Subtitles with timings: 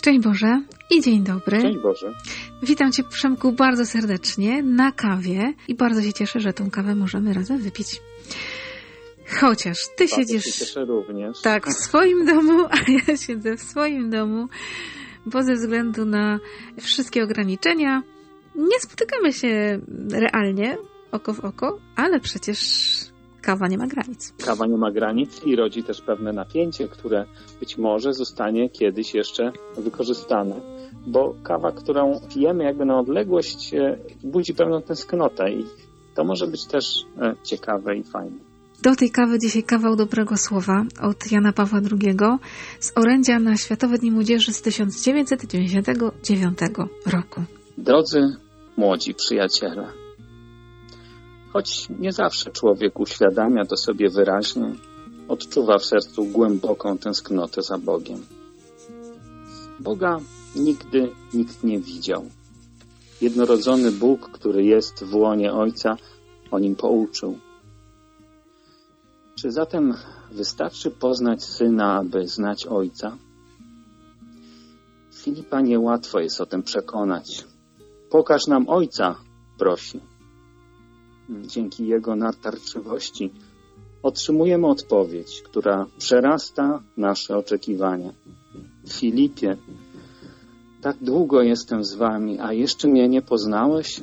[0.00, 1.58] Szczęść Boże i dzień dobry.
[1.58, 2.14] Szczęść Boże.
[2.62, 7.34] Witam Cię, Przemku, bardzo serdecznie na kawie i bardzo się cieszę, że tą kawę możemy
[7.34, 8.02] razem wypić.
[9.40, 10.44] Chociaż Ty bardzo siedzisz...
[10.44, 11.40] Się cieszę również.
[11.40, 14.48] Tak, w swoim domu, a ja siedzę w swoim domu,
[15.26, 16.38] bo ze względu na
[16.80, 18.02] wszystkie ograniczenia
[18.54, 19.80] nie spotykamy się
[20.12, 20.78] realnie,
[21.12, 22.58] oko w oko, ale przecież
[23.40, 24.32] kawa nie ma granic.
[24.44, 27.24] Kawa nie ma granic i rodzi też pewne napięcie, które
[27.60, 30.60] być może zostanie kiedyś jeszcze wykorzystane.
[31.06, 35.66] Bo kawa, którą pijemy jakby na odległość, e, budzi pewną tęsknotę i
[36.14, 36.84] to może być też
[37.18, 38.50] e, ciekawe i fajne.
[38.82, 42.16] Do tej kawy dzisiaj kawał dobrego słowa od Jana Pawła II
[42.80, 46.58] z orędzia na Światowe Dni Młodzieży z 1999
[47.06, 47.42] roku.
[47.78, 48.36] Drodzy
[48.76, 49.86] młodzi przyjaciele,
[51.52, 54.74] choć nie zawsze człowiek uświadamia to sobie wyraźnie,
[55.28, 58.26] odczuwa w sercu głęboką tęsknotę za Bogiem.
[59.80, 60.20] Boga
[60.56, 62.24] nigdy nikt nie widział.
[63.20, 65.96] Jednorodzony Bóg, który jest w łonie Ojca,
[66.50, 67.38] o nim pouczył.
[69.34, 69.94] Czy zatem
[70.32, 73.16] wystarczy poznać Syna, aby znać Ojca?
[75.14, 77.44] Filipa niełatwo jest o tym przekonać.
[78.10, 79.16] Pokaż nam Ojca,
[79.58, 80.00] prosi.
[81.46, 83.30] Dzięki jego natarczywości
[84.02, 88.12] otrzymujemy odpowiedź, która przerasta nasze oczekiwania.
[88.88, 89.56] Filipie,
[90.80, 94.00] tak długo jestem z wami, a jeszcze mnie nie poznałeś?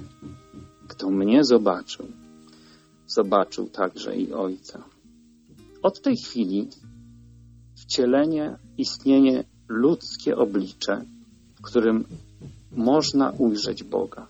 [0.87, 2.05] Kto mnie zobaczył,
[3.07, 4.83] zobaczył także i Ojca.
[5.83, 6.67] Od tej chwili
[7.75, 11.05] wcielenie, istnienie ludzkie oblicze,
[11.55, 12.05] w którym
[12.71, 14.27] można ujrzeć Boga.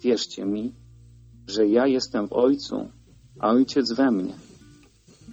[0.00, 0.72] Wierzcie mi,
[1.46, 2.88] że ja jestem w Ojcu,
[3.38, 4.34] a Ojciec we mnie.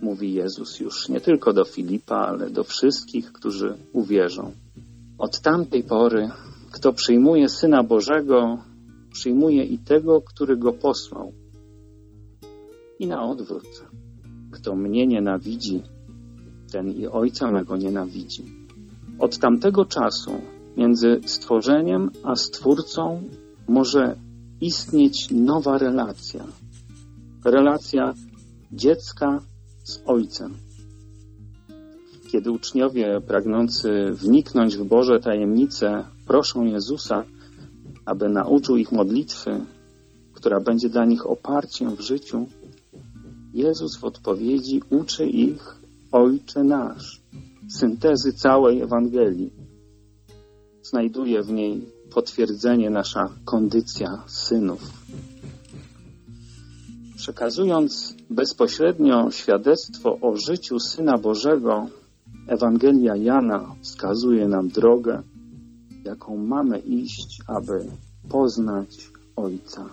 [0.01, 4.51] Mówi Jezus już nie tylko do Filipa, ale do wszystkich, którzy uwierzą.
[5.17, 6.29] Od tamtej pory,
[6.71, 8.57] kto przyjmuje Syna Bożego,
[9.11, 11.33] przyjmuje i tego, który go posłał.
[12.99, 13.83] I na odwrót.
[14.51, 15.81] Kto mnie nienawidzi,
[16.71, 18.43] ten i Ojca mego nienawidzi.
[19.19, 20.31] Od tamtego czasu
[20.77, 23.23] między stworzeniem a Stwórcą
[23.67, 24.15] może
[24.61, 26.45] istnieć nowa relacja.
[27.45, 28.13] Relacja
[28.71, 29.41] dziecka
[29.83, 30.53] z Ojcem.
[32.31, 37.23] Kiedy uczniowie pragnący wniknąć w Boże tajemnice proszą Jezusa,
[38.05, 39.65] aby nauczył ich modlitwy,
[40.33, 42.47] która będzie dla nich oparciem w życiu,
[43.53, 45.75] Jezus w odpowiedzi uczy ich
[46.11, 47.21] Ojcze nasz,
[47.69, 49.49] syntezy całej Ewangelii.
[50.81, 51.81] Znajduje w niej
[52.13, 54.81] potwierdzenie nasza kondycja synów.
[57.15, 61.87] Przekazując bezpośrednio świadectwo o życiu Syna Bożego,
[62.47, 65.21] Ewangelia Jana wskazuje nam drogę,
[66.05, 67.85] jaką mamy iść, aby
[68.29, 69.89] poznać Ojca.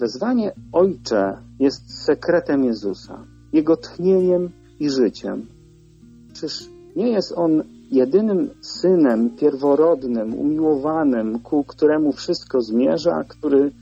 [0.00, 4.50] Wezwanie Ojcze jest sekretem Jezusa, Jego tchnieniem
[4.80, 5.46] i życiem.
[6.32, 13.72] Czyż nie jest On jedynym synem pierworodnym, umiłowanym, ku któremu wszystko zmierza, który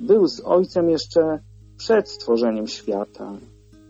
[0.00, 1.38] był z Ojcem jeszcze
[1.76, 3.32] przed stworzeniem świata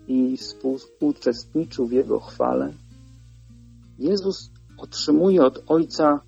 [0.08, 2.72] i współuczestniczył w Jego chwale.
[3.98, 6.20] Jezus otrzymuje od Ojca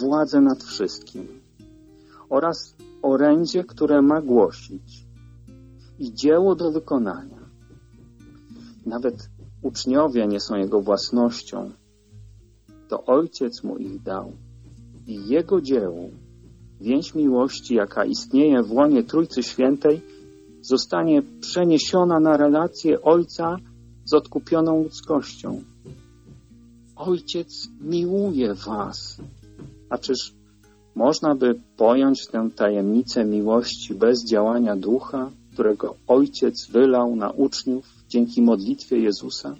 [0.00, 1.26] władzę nad wszystkim
[2.28, 5.06] oraz orędzie, które ma głosić
[5.98, 7.38] i dzieło do wykonania.
[8.86, 9.28] Nawet
[9.62, 11.70] uczniowie nie są Jego własnością.
[12.92, 14.32] To Ojciec mu ich dał
[15.06, 16.10] i Jego dziełu,
[16.80, 20.00] więź miłości, jaka istnieje w łonie Trójcy Świętej,
[20.60, 23.56] zostanie przeniesiona na relację Ojca
[24.04, 25.62] z odkupioną ludzkością.
[26.96, 29.20] Ojciec miłuje was.
[29.90, 30.34] A czyż
[30.94, 38.42] można by pojąć tę tajemnicę miłości bez działania ducha, którego Ojciec wylał na uczniów dzięki
[38.42, 39.56] modlitwie Jezusa?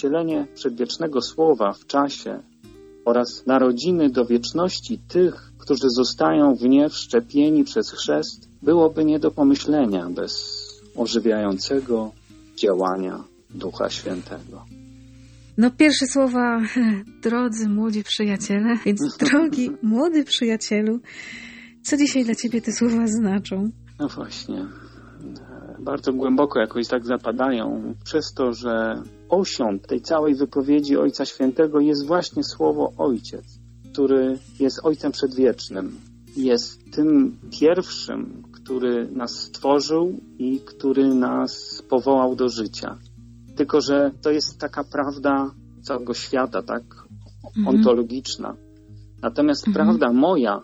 [0.00, 2.42] Wcielenie przedwiecznego Słowa w czasie
[3.04, 9.30] oraz narodziny do wieczności tych, którzy zostają w nie wszczepieni przez chrzest, byłoby nie do
[9.30, 10.32] pomyślenia bez
[10.96, 12.12] ożywiającego
[12.56, 14.64] działania Ducha Świętego.
[15.58, 16.60] No pierwsze słowa,
[17.24, 21.00] drodzy młodzi przyjaciele, więc drogi młody przyjacielu,
[21.82, 23.70] co dzisiaj dla Ciebie te słowa znaczą?
[23.98, 24.66] No właśnie,
[25.80, 32.06] bardzo głęboko jakoś tak zapadają, przez to, że osią tej całej wypowiedzi Ojca Świętego jest
[32.06, 33.58] właśnie słowo Ojciec,
[33.92, 35.96] który jest Ojcem Przedwiecznym.
[36.36, 42.98] Jest tym pierwszym, który nas stworzył i który nas powołał do życia.
[43.56, 45.50] Tylko, że to jest taka prawda
[45.82, 46.82] całego świata, tak?
[47.56, 47.76] Mhm.
[47.76, 48.56] Ontologiczna.
[49.22, 49.86] Natomiast mhm.
[49.86, 50.60] prawda moja,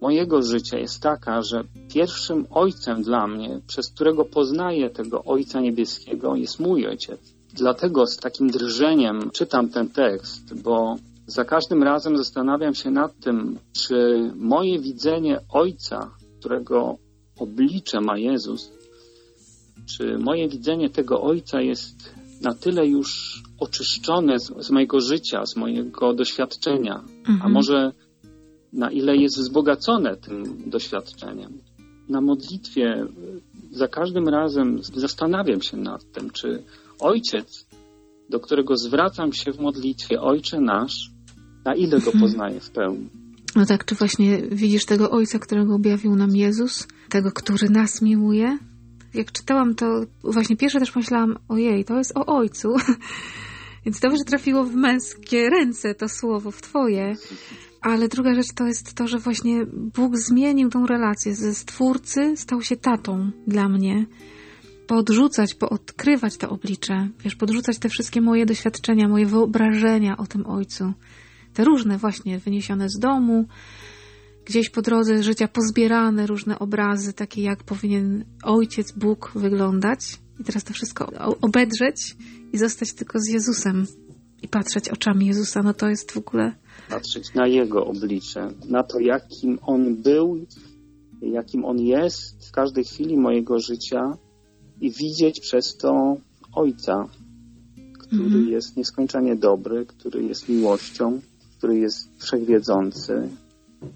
[0.00, 1.64] mojego życia jest taka, że
[1.94, 7.20] pierwszym ojcem dla mnie, przez którego poznaję tego Ojca Niebieskiego, jest mój ojciec.
[7.54, 10.96] Dlatego z takim drżeniem czytam ten tekst, bo
[11.26, 16.10] za każdym razem zastanawiam się nad tym, czy moje widzenie Ojca,
[16.40, 16.96] którego
[17.38, 18.72] oblicze ma Jezus,
[19.86, 25.56] czy moje widzenie tego Ojca jest na tyle już oczyszczone z, z mojego życia, z
[25.56, 27.42] mojego doświadczenia, mhm.
[27.42, 27.92] a może
[28.72, 31.52] na ile jest wzbogacone tym doświadczeniem.
[32.08, 33.06] Na modlitwie
[33.70, 36.62] za każdym razem zastanawiam się nad tym, czy
[37.00, 37.66] Ojciec,
[38.30, 41.10] do którego zwracam się w modlitwie, Ojcze nasz,
[41.64, 42.20] na ile go mhm.
[42.20, 43.08] poznaję w pełni.
[43.56, 48.58] No tak, czy właśnie widzisz tego Ojca, którego objawił nam Jezus, tego, który nas miłuje?
[49.14, 49.86] Jak czytałam to,
[50.22, 52.68] właśnie pierwsze też myślałam, ojej, to jest o Ojcu.
[53.84, 57.14] Więc dobrze trafiło w męskie ręce to słowo, w Twoje.
[57.88, 61.34] Ale druga rzecz to jest to, że właśnie Bóg zmienił tą relację.
[61.34, 64.06] Ze stwórcy stał się tatą dla mnie.
[64.86, 67.08] Podrzucać, poodkrywać to oblicze.
[67.24, 70.92] Wiesz, podrzucać te wszystkie moje doświadczenia, moje wyobrażenia o tym Ojcu.
[71.54, 73.46] Te różne właśnie wyniesione z domu,
[74.44, 80.00] gdzieś po drodze życia pozbierane różne obrazy, takie jak powinien Ojciec Bóg wyglądać.
[80.40, 82.16] I teraz to wszystko obedrzeć
[82.52, 83.86] i zostać tylko z Jezusem
[84.42, 86.54] i patrzeć oczami Jezusa, no to jest w ogóle
[86.90, 90.46] patrzeć na Jego oblicze, na to, jakim On był,
[91.22, 94.16] jakim On jest w każdej chwili mojego życia
[94.80, 96.16] i widzieć przez to
[96.52, 97.08] Ojca,
[97.98, 98.48] który mhm.
[98.48, 101.20] jest nieskończenie dobry, który jest miłością,
[101.58, 103.28] który jest wszechwiedzący,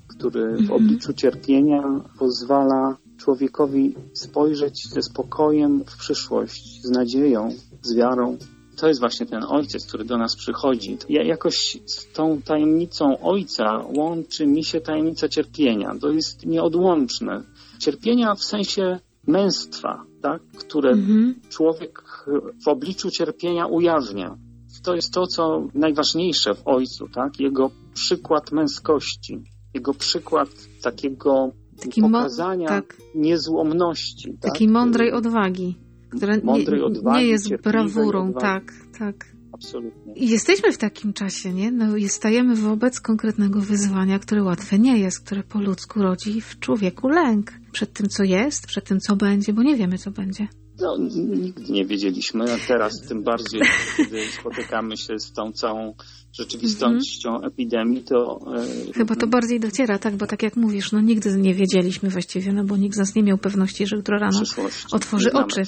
[0.07, 0.71] który w mhm.
[0.71, 1.83] obliczu cierpienia
[2.19, 7.49] pozwala człowiekowi spojrzeć ze spokojem w przyszłość, z nadzieją,
[7.83, 8.39] z wiarą
[8.83, 10.99] to jest właśnie ten ojciec, który do nas przychodzi.
[11.09, 15.95] Ja jakoś z tą tajemnicą ojca łączy mi się tajemnica cierpienia.
[16.01, 17.43] To jest nieodłączne.
[17.79, 20.43] Cierpienia w sensie męstwa, tak?
[20.59, 21.35] które mhm.
[21.49, 22.03] człowiek
[22.65, 24.37] w obliczu cierpienia ujawnia.
[24.83, 27.41] To jest to, co najważniejsze w ojcu, tak?
[27.41, 29.43] Jego przykład męskości,
[29.75, 30.49] jego przykład
[30.83, 32.97] takiego Taki pokazania tak.
[33.15, 34.39] niezłomności.
[34.41, 34.75] Takiej tak?
[34.75, 35.82] mądrej odwagi
[36.17, 39.27] która nie, odwagi, nie jest brawurą, tak, tak.
[39.53, 40.15] Absolutnie.
[40.15, 41.73] I jesteśmy w takim czasie, nie?
[41.73, 47.09] No, stajemy wobec konkretnego wyzwania, które łatwe nie jest, które po ludzku rodzi w człowieku
[47.09, 50.49] lęk przed tym, co jest, przed tym, co będzie, bo nie wiemy, co będzie.
[50.81, 53.61] No, nigdy nie wiedzieliśmy, a teraz tym bardziej,
[53.97, 55.95] kiedy spotykamy się z tą całą
[56.33, 57.47] rzeczywistością mm -hmm.
[57.47, 58.41] epidemii, to...
[58.89, 62.53] E, Chyba to bardziej dociera, tak, bo tak jak mówisz, no nigdy nie wiedzieliśmy właściwie,
[62.53, 64.43] no bo nikt z nas nie miał pewności, że jutro rano
[64.93, 65.63] otworzy oczy.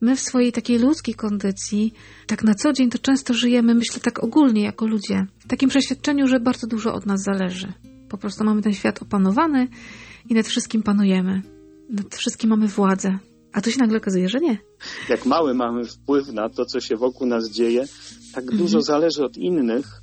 [0.00, 1.94] My w swojej takiej ludzkiej kondycji,
[2.26, 6.26] tak na co dzień to często żyjemy, myślę tak ogólnie jako ludzie, w takim przeświadczeniu,
[6.28, 7.72] że bardzo dużo od nas zależy.
[8.08, 9.68] Po prostu mamy ten świat opanowany
[10.28, 11.42] i nad wszystkim panujemy.
[11.90, 13.18] Nad wszystkim mamy władzę.
[13.52, 14.58] A tu się nagle okazuje, że nie.
[15.08, 17.84] Jak mały mamy wpływ na to, co się wokół nas dzieje,
[18.34, 18.58] tak mhm.
[18.58, 20.02] dużo zależy od innych,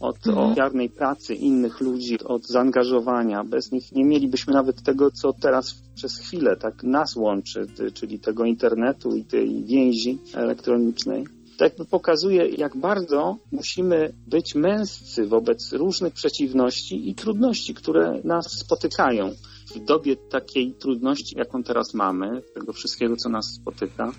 [0.00, 0.52] od mhm.
[0.52, 3.44] ofiarnej pracy innych ludzi, od zaangażowania.
[3.44, 8.44] Bez nich nie mielibyśmy nawet tego, co teraz przez chwilę tak nas łączy, czyli tego
[8.44, 11.24] internetu i tej więzi elektronicznej.
[11.58, 18.46] To jakby pokazuje, jak bardzo musimy być męscy wobec różnych przeciwności i trudności, które nas
[18.58, 19.30] spotykają
[19.74, 24.12] w dobie takiej trudności, jaką teraz mamy, tego wszystkiego, co nas spotyka,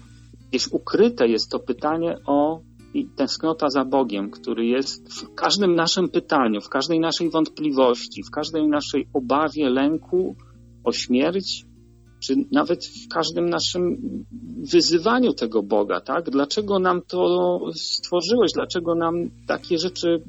[0.49, 2.61] gdzieś ukryte jest to pytanie o
[2.93, 8.31] i tęsknota za Bogiem, który jest w każdym naszym pytaniu, w każdej naszej wątpliwości, w
[8.31, 10.35] każdej naszej obawie, lęku
[10.83, 11.65] o śmierć,
[12.23, 13.97] czy nawet w każdym naszym
[14.71, 16.29] wyzywaniu tego Boga, tak?
[16.29, 18.51] Dlaczego nam to stworzyłeś?
[18.53, 19.15] Dlaczego nam
[19.47, 20.21] takie rzeczy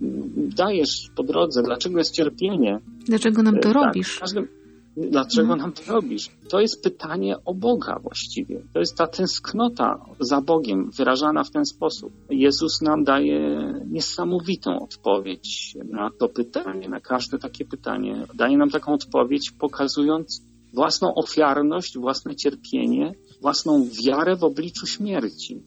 [0.56, 1.62] dajesz po drodze?
[1.62, 2.78] Dlaczego jest cierpienie?
[3.06, 4.18] Dlaczego nam to e, tak, robisz?
[4.18, 4.48] Każdym,
[4.96, 6.30] Dlaczego nam to robisz?
[6.48, 8.62] To jest pytanie o Boga właściwie.
[8.72, 12.12] To jest ta tęsknota za Bogiem wyrażana w ten sposób.
[12.30, 18.26] Jezus nam daje niesamowitą odpowiedź na to pytanie, na każde takie pytanie.
[18.34, 25.62] Daje nam taką odpowiedź, pokazując własną ofiarność, własne cierpienie, własną wiarę w obliczu śmierci.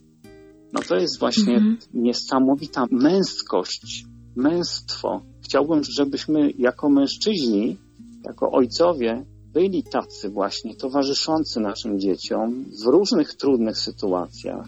[0.74, 1.77] No to jest właśnie mhm.
[1.94, 4.05] niesamowita męskość,
[4.36, 5.22] męstwo.
[5.44, 7.77] Chciałbym, żebyśmy jako mężczyźni
[8.25, 14.67] jako ojcowie byli tacy właśnie, towarzyszący naszym dzieciom w różnych trudnych sytuacjach.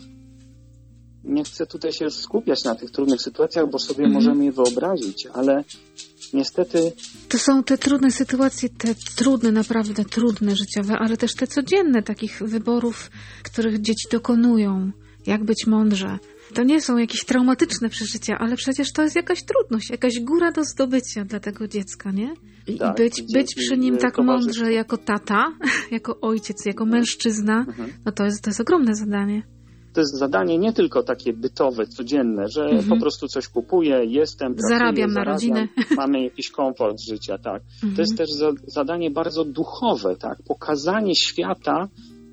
[1.23, 4.13] Nie chcę tutaj się skupiać na tych trudnych sytuacjach, bo sobie mhm.
[4.13, 5.63] możemy je wyobrazić, ale
[6.33, 6.91] niestety.
[7.29, 12.41] To są te trudne sytuacje, te trudne, naprawdę trudne życiowe, ale też te codzienne takich
[12.45, 13.11] wyborów,
[13.43, 14.91] których dzieci dokonują.
[15.25, 16.19] Jak być mądrze,
[16.53, 20.63] To nie są jakieś traumatyczne przeżycia, ale przecież to jest jakaś trudność, jakaś góra do
[20.63, 22.33] zdobycia dla tego dziecka, nie?
[22.67, 25.45] I tak, być, być przy nim tak mądrze jako tata,
[25.91, 27.89] jako ojciec, jako mężczyzna, mhm.
[28.05, 29.43] no to jest, to jest ogromne zadanie
[29.97, 32.89] to jest zadanie nie tylko takie bytowe, codzienne, że mhm.
[32.89, 35.67] po prostu coś kupuję, jestem, pracuję, zarabiam na rodzinę.
[35.97, 37.61] Mamy jakiś komfort życia, tak.
[37.73, 37.95] Mhm.
[37.95, 38.17] To jest mhm.
[38.17, 40.37] też za, zadanie bardzo duchowe, tak.
[40.47, 41.87] Pokazanie świata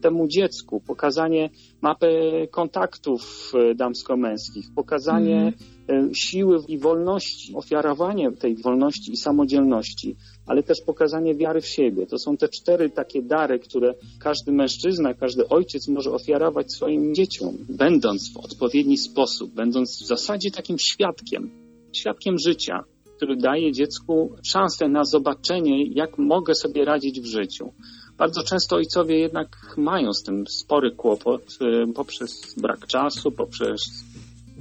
[0.05, 1.51] temu dziecku, pokazanie
[1.83, 2.09] mapy
[2.51, 5.53] kontaktów e, damsko-męskich, pokazanie.
[5.89, 12.07] E, siły i wolności, ofiarowanie tej wolności i samodzielności, ale też pokazanie wiary w siebie.
[12.07, 17.57] To są te cztery takie dary, które każdy mężczyzna, każdy ojciec może ofiarować swoim dzieciom,
[17.69, 21.51] będąc w odpowiedni sposób, będąc w zasadzie takim świadkiem,
[21.93, 22.85] świadkiem życia,
[23.17, 27.73] który daje dziecku szansę na zobaczenie, jak mogę sobie radzić w życiu.
[28.19, 33.81] Bardzo często ojcowie jednak mają z tym spory kłopot y, poprzez brak czasu, poprzez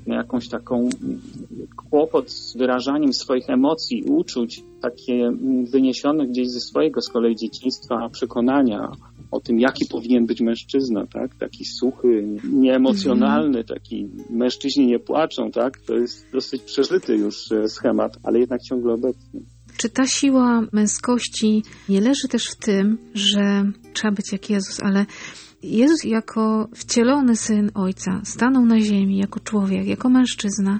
[0.05, 0.89] jakąś taką
[1.89, 5.31] kłopot z wyrażaniem swoich emocji uczuć, takie
[5.72, 8.91] wyniesione gdzieś ze swojego z kolei dzieciństwa przekonania
[9.31, 11.36] o tym, jaki powinien być mężczyzna, tak?
[11.36, 13.65] Taki suchy, nieemocjonalny, mhm.
[13.65, 15.77] taki mężczyźni nie płaczą, tak?
[15.77, 19.41] To jest dosyć przeżyty już e, schemat, ale jednak ciągle obecny.
[19.77, 25.06] Czy ta siła męskości nie leży też w tym, że trzeba być jak Jezus, ale
[25.63, 30.80] Jezus jako wcielony syn Ojca stanął na ziemi jako człowiek, jako mężczyzna,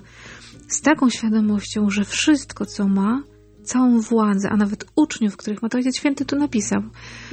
[0.68, 3.24] z taką świadomością, że wszystko, co ma,
[3.64, 6.82] całą władzę, a nawet uczniów, których ma to Ojciec Święty tu napisał,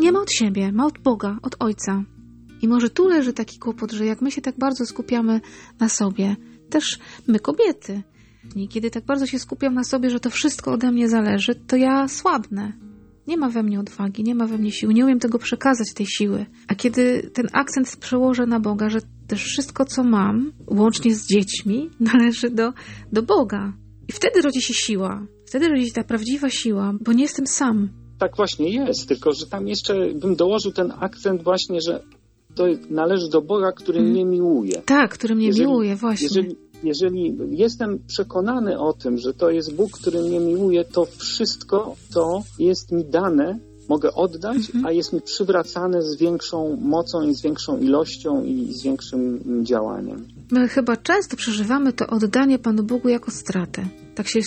[0.00, 2.04] nie ma od siebie, ma od Boga, od Ojca.
[2.62, 5.40] I może tu leży taki kłopot, że jak my się tak bardzo skupiamy
[5.80, 6.36] na sobie,
[6.70, 8.02] też my kobiety,
[8.56, 11.76] i kiedy tak bardzo się skupiam na sobie, że to wszystko ode mnie zależy, to
[11.76, 12.72] ja słabnę.
[13.26, 16.06] Nie ma we mnie odwagi, nie ma we mnie siły, nie umiem tego przekazać, tej
[16.06, 16.46] siły.
[16.68, 21.90] A kiedy ten akcent przełożę na Boga, że też wszystko, co mam, łącznie z dziećmi,
[22.12, 22.72] należy do,
[23.12, 23.72] do Boga.
[24.08, 25.26] I wtedy rodzi się siła.
[25.46, 27.88] Wtedy rodzi się ta prawdziwa siła, bo nie jestem sam.
[28.18, 32.02] Tak właśnie jest, tylko że tam jeszcze bym dołożył ten akcent właśnie, że
[32.54, 34.12] to należy do Boga, który hmm.
[34.12, 34.82] mnie miłuje.
[34.84, 36.26] Tak, który mnie jeżeli, miłuje, właśnie.
[36.26, 41.96] Jeżeli, jeżeli jestem przekonany o tym, że to jest Bóg, który mnie miłuje, to wszystko
[42.14, 43.58] to jest mi dane,
[43.88, 44.86] mogę oddać, mhm.
[44.86, 50.26] a jest mi przywracane z większą mocą i z większą ilością i z większym działaniem.
[50.50, 53.82] My chyba często przeżywamy to oddanie Panu Bogu jako stratę.
[54.14, 54.40] Tak się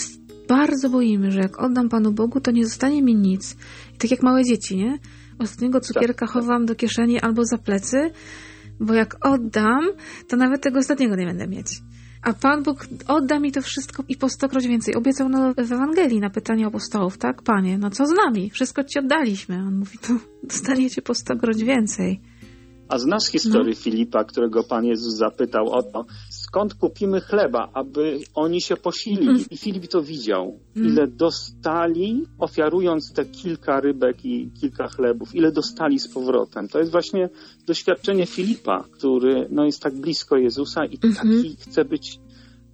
[0.47, 3.55] bardzo boimy, że jak oddam Panu Bogu, to nie zostanie mi nic.
[3.95, 4.99] I tak jak małe dzieci, nie?
[5.39, 7.97] Ostatniego cukierka tak, chowam do kieszeni albo za plecy,
[8.79, 9.81] bo jak oddam,
[10.29, 11.67] to nawet tego ostatniego nie będę mieć.
[12.23, 14.95] A Pan Bóg odda mi to wszystko i po stokroć więcej.
[14.95, 17.41] Obiecał no, w Ewangelii na pytanie apostołów, tak?
[17.41, 18.49] Panie, no co z nami?
[18.49, 19.57] Wszystko Ci oddaliśmy.
[19.57, 20.13] On mówi, to
[20.43, 22.19] dostaniecie po stokroć więcej.
[22.89, 23.81] A znasz historię no.
[23.81, 29.27] Filipa, którego Pan Jezus zapytał o to, skąd kupimy chleba, aby oni się posili?
[29.27, 29.41] Mm.
[29.51, 30.59] I Filip to widział.
[30.75, 30.87] Mm.
[30.89, 36.67] Ile dostali, ofiarując te kilka rybek i kilka chlebów, ile dostali z powrotem.
[36.67, 37.29] To jest właśnie
[37.67, 42.19] doświadczenie Filipa, który no, jest tak blisko Jezusa i taki chce być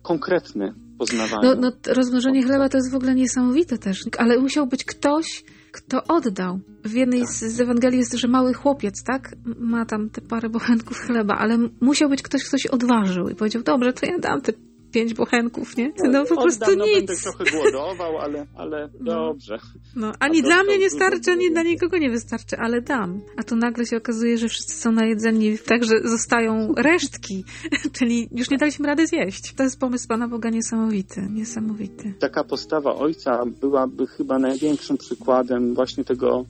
[0.01, 1.41] konkretny poznawanie.
[1.43, 6.03] No, no rozmnożenie chleba to jest w ogóle niesamowite też, ale musiał być ktoś, kto
[6.03, 6.59] oddał.
[6.83, 7.29] W jednej tak.
[7.29, 9.35] z, z Ewangelii jest, że mały chłopiec, tak?
[9.59, 13.63] Ma tam te parę bochenków chleba, ale musiał być ktoś, kto się odważył i powiedział,
[13.63, 14.53] dobrze, to ja dam te
[14.91, 15.91] pięć bochenków, nie?
[16.03, 16.95] No po prostu no, nic.
[16.95, 19.13] Będę trochę głodował, ale, ale no.
[19.13, 19.59] dobrze.
[19.95, 23.21] No, ani dla mnie nie starczy, ani dla nikogo nie wystarczy, ale dam.
[23.37, 27.43] A tu nagle się okazuje, że wszyscy są najedzeni tak, że zostają resztki,
[27.97, 29.53] czyli już nie daliśmy rady zjeść.
[29.53, 32.13] To jest pomysł Pana Boga niesamowity, niesamowity.
[32.19, 36.45] Taka postawa ojca byłaby chyba największym przykładem właśnie tego,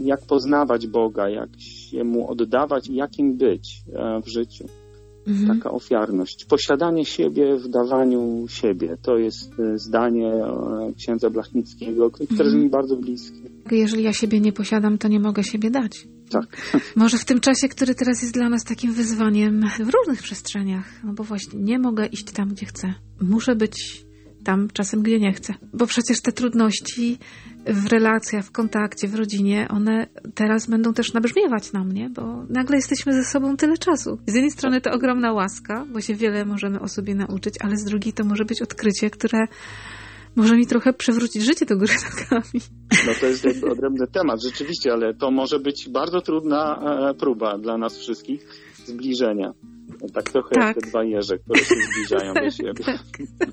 [0.00, 4.68] jak poznawać Boga, jak się Mu oddawać i jakim być e, w życiu.
[5.26, 5.58] Mhm.
[5.58, 6.44] Taka ofiarność.
[6.44, 8.96] Posiadanie siebie w dawaniu siebie.
[9.02, 12.50] To jest e, zdanie e, księdza Blachnickiego, które mhm.
[12.50, 13.38] jest mi bardzo bliskie.
[13.70, 16.08] Jeżeli ja siebie nie posiadam, to nie mogę siebie dać.
[16.30, 16.56] Tak.
[16.96, 21.12] Może w tym czasie, który teraz jest dla nas takim wyzwaniem w różnych przestrzeniach, no
[21.12, 22.94] bo właśnie nie mogę iść tam, gdzie chcę.
[23.20, 24.04] Muszę być
[24.44, 25.54] tam czasem, gdzie nie chcę.
[25.72, 27.18] Bo przecież te trudności
[27.66, 32.76] w relacjach, w kontakcie, w rodzinie, one teraz będą też nabrzmiewać na mnie, bo nagle
[32.76, 34.18] jesteśmy ze sobą tyle czasu.
[34.26, 37.84] Z jednej strony to ogromna łaska, bo się wiele możemy o sobie nauczyć, ale z
[37.84, 39.46] drugiej to może być odkrycie, które
[40.36, 42.60] może mi trochę przewrócić życie do góry nogami.
[43.06, 46.80] No to jest odrębny temat, rzeczywiście, ale to może być bardzo trudna
[47.10, 48.46] e, próba dla nas wszystkich
[48.86, 49.52] zbliżenia.
[50.14, 50.64] Tak trochę tak.
[50.64, 52.84] jak te dwa jeże, które się zbliżają do siebie.
[52.84, 53.02] Tak,
[53.38, 53.50] tak.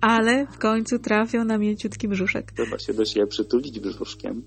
[0.00, 2.52] Ale w końcu trafią na mięciutki brzuszek.
[2.52, 4.42] Trzeba się do siebie przytulić brzuszkiem.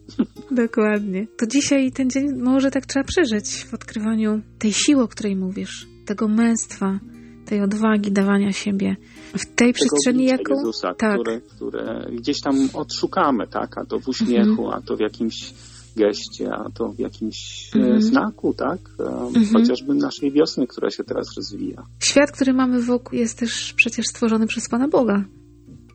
[0.51, 1.27] Dokładnie.
[1.37, 5.87] To dzisiaj ten dzień może tak trzeba przeżyć w odkrywaniu tej siły, o której mówisz,
[6.05, 6.99] tego męstwa,
[7.45, 8.95] tej odwagi dawania siebie
[9.37, 10.53] w tej przestrzeni, jaką...
[10.55, 11.19] Jezusa, tak.
[11.19, 13.77] które, które gdzieś tam odszukamy, tak?
[13.77, 14.69] A to w uśmiechu, mhm.
[14.73, 15.53] a to w jakimś
[15.95, 18.01] geście, a to w jakimś mhm.
[18.01, 18.79] znaku, tak?
[18.99, 19.45] Mhm.
[19.53, 21.83] Chociażby naszej wiosny, która się teraz rozwija.
[21.99, 25.25] Świat, który mamy wokół jest też przecież stworzony przez Pana Boga.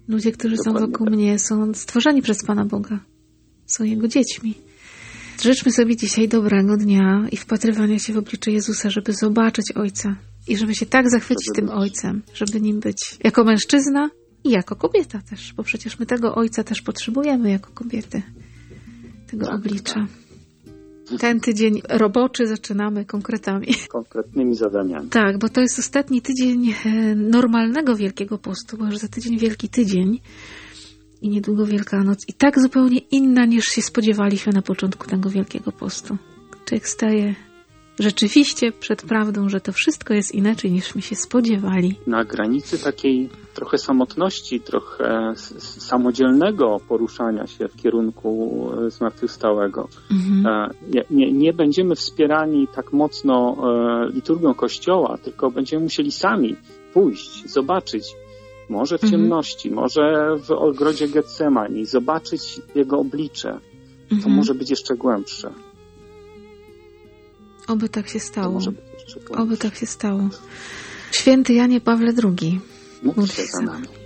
[0.08, 1.14] Ludzie, którzy Dokładnie są wokół tak.
[1.14, 3.00] mnie, są stworzeni przez Pana Boga.
[3.66, 4.54] Są Jego dziećmi.
[5.42, 10.16] Życzmy sobie dzisiaj dobrego dnia i wpatrywania się w oblicze Jezusa, żeby zobaczyć Ojca
[10.48, 11.74] i żeby się tak zachwycić żeby tym być.
[11.74, 14.10] Ojcem, żeby nim być jako mężczyzna
[14.44, 18.22] i jako kobieta też, bo przecież my tego Ojca też potrzebujemy jako kobiety,
[19.30, 20.06] tego oblicza.
[21.18, 23.66] Ten tydzień roboczy zaczynamy konkretami.
[23.88, 25.08] Konkretnymi zadaniami.
[25.08, 29.68] Tak, bo to jest ostatni tydzień e, normalnego Wielkiego Postu, bo już za tydzień Wielki
[29.68, 30.20] Tydzień
[31.22, 32.28] i niedługo Wielkanoc.
[32.28, 36.16] I tak zupełnie inna niż się spodziewaliśmy na początku tego Wielkiego Postu.
[36.64, 37.34] Człowiek staje
[38.00, 41.94] rzeczywiście przed prawdą, że to wszystko jest inaczej niż my się spodziewali.
[42.06, 45.32] Na granicy takiej trochę samotności, trochę
[45.78, 49.88] samodzielnego poruszania się w kierunku e, zmartwychwstałego.
[50.10, 50.46] Mhm.
[50.46, 50.70] E,
[51.10, 53.56] nie, nie, będziemy wspierani tak mocno
[54.06, 56.56] e, liturgią Kościoła, tylko będziemy musieli sami
[56.94, 58.04] pójść, zobaczyć,
[58.68, 59.22] może w mhm.
[59.22, 59.84] ciemności, mhm.
[59.84, 63.60] może w ogrodzie Getsemani, zobaczyć Jego oblicze.
[64.08, 64.34] To mhm.
[64.34, 65.52] może być jeszcze głębsze.
[67.70, 68.60] Oby tak się stało.
[69.30, 70.28] Oby tak się stało.
[71.12, 72.60] Święty Janie Pawle II.
[73.02, 73.99] Módl się za nami.